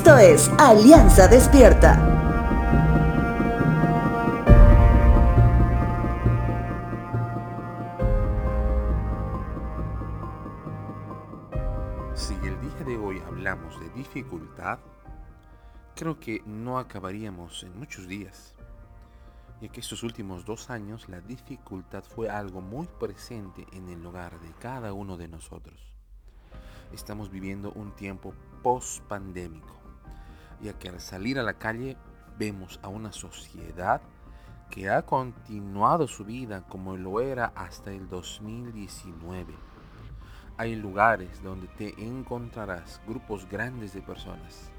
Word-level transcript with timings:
Esto 0.00 0.16
es 0.16 0.50
Alianza 0.56 1.28
Despierta. 1.28 1.94
Si 12.14 12.32
el 12.32 12.58
día 12.62 12.86
de 12.86 12.96
hoy 12.96 13.20
hablamos 13.26 13.78
de 13.78 13.90
dificultad, 13.90 14.78
creo 15.94 16.18
que 16.18 16.42
no 16.46 16.78
acabaríamos 16.78 17.62
en 17.64 17.78
muchos 17.78 18.08
días, 18.08 18.54
ya 19.60 19.68
que 19.68 19.80
estos 19.80 20.02
últimos 20.02 20.46
dos 20.46 20.70
años 20.70 21.10
la 21.10 21.20
dificultad 21.20 22.04
fue 22.04 22.30
algo 22.30 22.62
muy 22.62 22.86
presente 22.98 23.66
en 23.74 23.90
el 23.90 24.06
hogar 24.06 24.40
de 24.40 24.50
cada 24.60 24.94
uno 24.94 25.18
de 25.18 25.28
nosotros. 25.28 25.78
Estamos 26.90 27.30
viviendo 27.30 27.70
un 27.72 27.92
tiempo 27.92 28.32
post-pandémico, 28.62 29.79
ya 30.62 30.74
que 30.74 30.88
al 30.88 31.00
salir 31.00 31.38
a 31.38 31.42
la 31.42 31.54
calle 31.54 31.96
vemos 32.38 32.80
a 32.82 32.88
una 32.88 33.12
sociedad 33.12 34.00
que 34.70 34.88
ha 34.88 35.02
continuado 35.02 36.06
su 36.06 36.24
vida 36.24 36.62
como 36.68 36.96
lo 36.96 37.20
era 37.20 37.52
hasta 37.56 37.90
el 37.92 38.08
2019. 38.08 39.52
Hay 40.56 40.76
lugares 40.76 41.42
donde 41.42 41.66
te 41.68 41.94
encontrarás 42.04 43.00
grupos 43.06 43.48
grandes 43.48 43.92
de 43.92 44.02
personas 44.02 44.70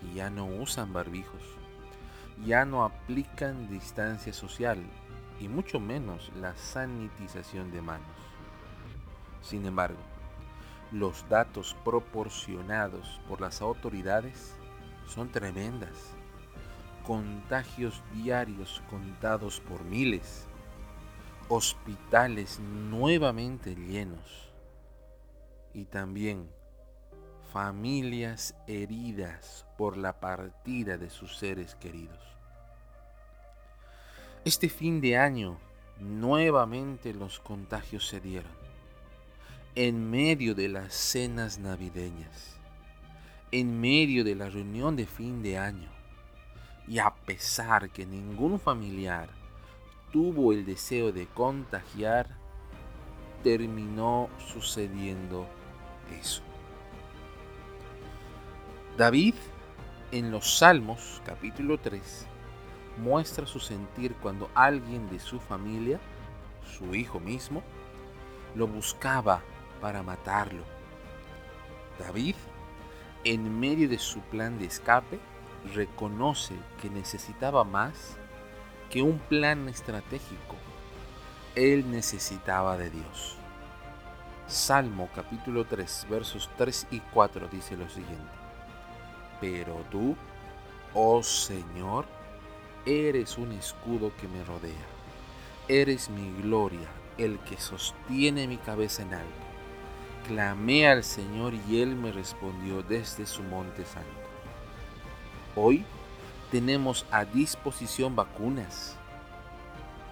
que 0.00 0.14
ya 0.14 0.30
no 0.30 0.46
usan 0.46 0.92
barbijos, 0.92 1.42
ya 2.44 2.64
no 2.64 2.84
aplican 2.84 3.68
distancia 3.68 4.32
social 4.32 4.78
y 5.40 5.48
mucho 5.48 5.78
menos 5.80 6.32
la 6.40 6.56
sanitización 6.56 7.70
de 7.70 7.82
manos. 7.82 8.16
Sin 9.42 9.66
embargo, 9.66 9.98
los 10.90 11.28
datos 11.28 11.76
proporcionados 11.84 13.20
por 13.28 13.40
las 13.40 13.60
autoridades 13.60 14.56
son 15.06 15.30
tremendas. 15.30 16.14
Contagios 17.06 18.02
diarios 18.14 18.82
contados 18.88 19.60
por 19.60 19.84
miles. 19.84 20.46
Hospitales 21.48 22.60
nuevamente 22.60 23.74
llenos. 23.74 24.52
Y 25.72 25.84
también 25.84 26.48
familias 27.52 28.54
heridas 28.66 29.66
por 29.76 29.96
la 29.96 30.18
partida 30.20 30.96
de 30.96 31.10
sus 31.10 31.36
seres 31.36 31.74
queridos. 31.74 32.18
Este 34.44 34.68
fin 34.68 35.00
de 35.00 35.16
año 35.16 35.58
nuevamente 36.00 37.14
los 37.14 37.38
contagios 37.40 38.08
se 38.08 38.20
dieron 38.20 38.64
en 39.76 40.08
medio 40.08 40.54
de 40.54 40.68
las 40.68 40.94
cenas 40.94 41.58
navideñas, 41.58 42.56
en 43.54 43.80
medio 43.80 44.24
de 44.24 44.34
la 44.34 44.50
reunión 44.50 44.96
de 44.96 45.06
fin 45.06 45.40
de 45.40 45.58
año, 45.58 45.88
y 46.88 46.98
a 46.98 47.14
pesar 47.14 47.88
que 47.90 48.04
ningún 48.04 48.58
familiar 48.58 49.28
tuvo 50.10 50.52
el 50.52 50.66
deseo 50.66 51.12
de 51.12 51.28
contagiar, 51.28 52.26
terminó 53.44 54.28
sucediendo 54.44 55.46
eso. 56.20 56.42
David 58.98 59.36
en 60.10 60.32
los 60.32 60.58
Salmos 60.58 61.22
capítulo 61.24 61.78
3 61.78 62.26
muestra 63.04 63.46
su 63.46 63.60
sentir 63.60 64.16
cuando 64.16 64.50
alguien 64.56 65.08
de 65.10 65.20
su 65.20 65.38
familia, 65.38 66.00
su 66.76 66.92
hijo 66.96 67.20
mismo, 67.20 67.62
lo 68.56 68.66
buscaba 68.66 69.42
para 69.80 70.02
matarlo. 70.02 70.64
David, 72.00 72.34
en 73.24 73.58
medio 73.58 73.88
de 73.88 73.98
su 73.98 74.20
plan 74.20 74.58
de 74.58 74.66
escape, 74.66 75.18
reconoce 75.74 76.54
que 76.80 76.90
necesitaba 76.90 77.64
más 77.64 78.16
que 78.90 79.02
un 79.02 79.18
plan 79.18 79.68
estratégico. 79.68 80.56
Él 81.54 81.90
necesitaba 81.90 82.76
de 82.76 82.90
Dios. 82.90 83.36
Salmo 84.46 85.08
capítulo 85.14 85.64
3 85.64 86.06
versos 86.10 86.50
3 86.58 86.88
y 86.90 87.00
4 87.00 87.48
dice 87.48 87.76
lo 87.76 87.88
siguiente. 87.88 88.32
Pero 89.40 89.74
tú, 89.90 90.16
oh 90.92 91.22
Señor, 91.22 92.04
eres 92.84 93.38
un 93.38 93.52
escudo 93.52 94.12
que 94.20 94.28
me 94.28 94.44
rodea. 94.44 94.86
Eres 95.66 96.10
mi 96.10 96.42
gloria, 96.42 96.88
el 97.16 97.38
que 97.40 97.56
sostiene 97.56 98.46
mi 98.46 98.58
cabeza 98.58 99.02
en 99.02 99.14
alto. 99.14 99.43
Clamé 100.26 100.88
al 100.88 101.04
Señor 101.04 101.52
y 101.52 101.82
Él 101.82 101.96
me 101.96 102.10
respondió 102.10 102.82
desde 102.82 103.26
su 103.26 103.42
monte 103.42 103.84
santo. 103.84 104.08
Hoy 105.54 105.84
tenemos 106.50 107.04
a 107.10 107.26
disposición 107.26 108.16
vacunas, 108.16 108.96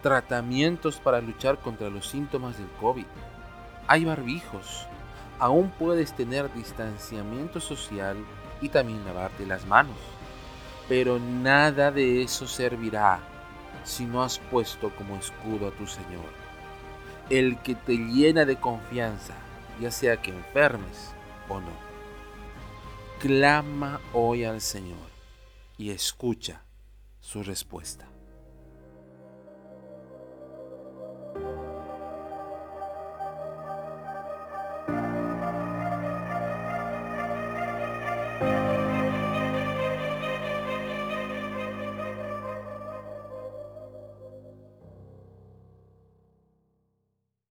tratamientos 0.03 1.01
para 1.01 1.23
luchar 1.23 1.59
contra 1.59 1.89
los 1.89 2.07
síntomas 2.07 2.59
del 2.59 2.69
COVID. 2.79 3.07
Hay 3.87 4.05
barbijos, 4.05 4.87
aún 5.39 5.71
puedes 5.79 6.15
tener 6.15 6.53
distanciamiento 6.53 7.59
social 7.59 8.19
y 8.61 8.69
también 8.69 9.05
lavarte 9.07 9.47
las 9.47 9.65
manos. 9.65 9.97
Pero 10.91 11.19
nada 11.19 11.91
de 11.91 12.23
eso 12.23 12.47
servirá 12.47 13.19
si 13.83 14.05
no 14.05 14.23
has 14.23 14.39
puesto 14.39 14.95
como 14.95 15.17
escudo 15.17 15.69
a 15.69 15.71
tu 15.71 15.87
Señor, 15.87 16.29
el 17.31 17.57
que 17.61 17.75
te 17.75 17.97
llena 17.97 18.45
de 18.45 18.57
confianza 18.57 19.35
ya 19.81 19.91
sea 19.91 20.21
que 20.21 20.31
enfermes 20.31 21.13
o 21.49 21.61
no. 21.61 21.73
Clama 23.21 24.01
hoy 24.13 24.45
al 24.45 24.61
Señor 24.61 25.11
y 25.79 25.91
escucha 25.91 26.63
su 27.21 27.43
respuesta. 27.43 28.12